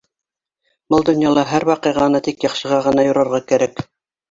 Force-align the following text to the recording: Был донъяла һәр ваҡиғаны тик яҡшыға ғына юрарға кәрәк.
Был 0.93 1.05
донъяла 1.09 1.43
һәр 1.51 1.67
ваҡиғаны 1.71 2.23
тик 2.31 2.49
яҡшыға 2.49 2.83
ғына 2.91 3.07
юрарға 3.13 3.45
кәрәк. 3.55 3.89